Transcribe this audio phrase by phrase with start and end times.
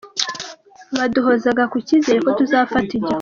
[0.97, 3.09] Baduhozaga ku cyizere ko tuzafata igihugu”.